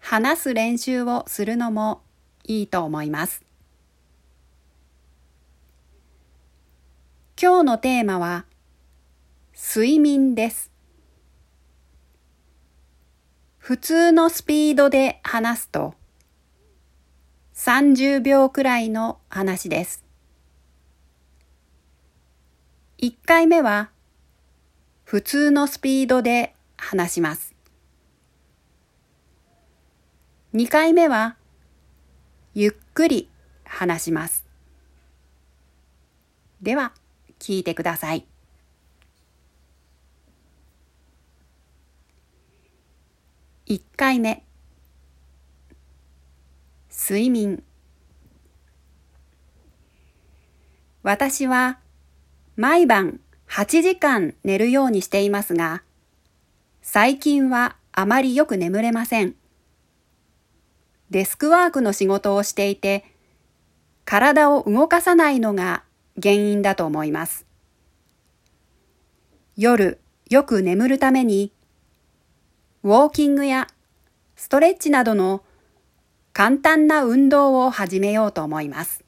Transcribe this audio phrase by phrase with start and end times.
[0.00, 2.02] 話す練習をするのも
[2.44, 3.44] いいと思います。
[7.40, 8.44] 今日のテーマは
[9.54, 10.70] 睡眠です。
[13.56, 15.94] 普通のスピードで話すと
[17.54, 20.04] 30秒くらいの話です。
[22.98, 23.90] 1回目は
[25.04, 27.54] 普通のスピードで話します。
[30.52, 31.36] 2回目は
[32.54, 33.28] ゆっくり
[33.64, 34.44] 話します。
[36.60, 36.92] では
[37.38, 38.26] 聞いてください。
[43.66, 44.44] 1回目
[46.90, 47.62] 睡眠
[51.04, 51.78] 私は
[52.56, 55.84] 毎晩8時間寝るようにしていますが、
[56.82, 59.39] 最近はあまりよく眠れません。
[61.10, 63.04] デスクワークの仕事をしていて、
[64.04, 65.82] 体を動かさないのが
[66.20, 67.46] 原因だと思います。
[69.56, 71.52] 夜、よく眠るために、
[72.82, 73.66] ウォーキングや
[74.36, 75.42] ストレッチなどの
[76.32, 79.04] 簡単な運動を始めようと思います。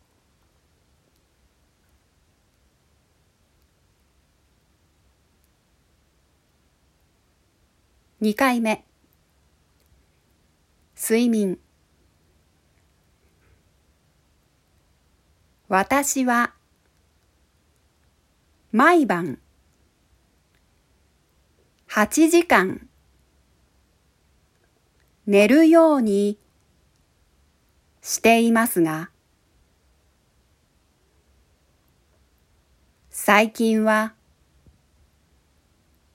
[8.20, 8.84] 2回目
[10.96, 11.58] 睡眠
[15.74, 16.52] 私は
[18.72, 19.38] 毎晩
[21.88, 22.90] 8時間
[25.26, 26.38] 寝るように
[28.02, 29.08] していますが
[33.08, 34.12] 最近は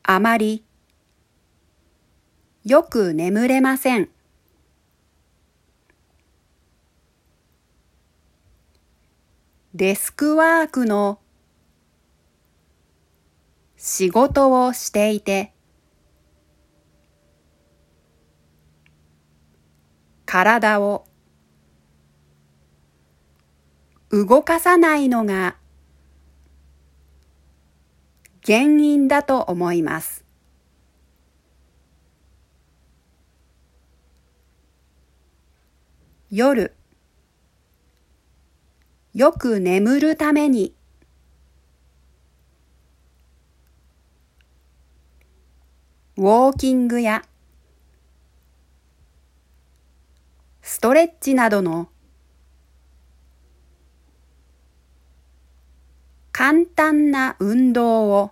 [0.03, 0.63] あまり
[2.63, 4.16] よく眠れません。
[9.77, 11.19] デスクワークの
[13.75, 15.53] 仕事をしていて
[20.25, 21.05] 体を
[24.09, 25.57] 動かさないのが
[28.43, 30.25] 原因だと思います。
[36.31, 36.76] 夜
[39.17, 40.75] よく眠るために
[46.17, 47.23] ウォーキングや
[50.61, 51.89] ストレッチなどの
[56.31, 58.31] 簡単な運動を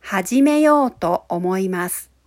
[0.00, 2.17] 始めようと思います。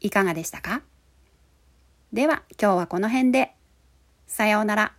[0.00, 0.82] いかがでしたか？
[2.12, 3.52] では今日はこの辺で。
[4.26, 4.94] さようなら。